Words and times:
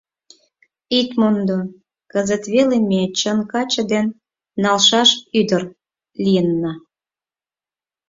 —Ит 0.99 1.09
мондо, 1.19 1.57
кызыт 2.11 2.43
веле 2.53 2.77
ме 2.89 3.01
чын 3.19 3.39
каче 3.51 3.83
ден 3.91 4.05
налшаш 4.63 5.09
ӱдыр 5.39 5.63
лийынна. 6.23 6.73